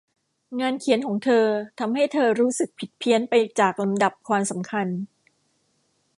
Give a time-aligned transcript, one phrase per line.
[0.59, 1.45] งานเขียนของเธอ
[1.79, 4.87] ทำให้เธอรู้สึกผิดเพี้ยนไปจากลำดับความสำคัญ